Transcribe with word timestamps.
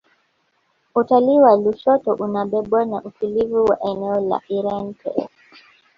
utalii 0.95 1.39
wa 1.39 1.55
lushoto 1.57 2.13
unabebwa 2.15 2.85
na 2.85 3.03
utulivu 3.03 3.63
wa 3.65 3.79
eneo 3.83 4.21
la 4.29 4.41
irente 4.49 5.27